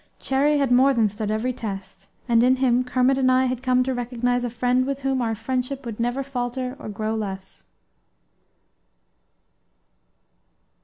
Cherrie 0.17 0.57
had 0.57 0.71
more 0.71 0.95
than 0.95 1.09
stood 1.09 1.29
every 1.29 1.53
test; 1.53 2.09
and 2.27 2.41
in 2.41 2.55
him 2.55 2.83
Kermit 2.83 3.19
and 3.19 3.31
I 3.31 3.45
had 3.45 3.61
come 3.61 3.83
to 3.83 3.93
recognize 3.93 4.43
a 4.43 4.49
friend 4.49 4.87
with 4.87 5.01
whom 5.01 5.21
our 5.21 5.35
friendship 5.35 5.85
would 5.85 5.99
never 5.99 6.23
falter 6.23 6.75
or 6.79 6.89
grow 6.89 7.13
less. 7.13 7.65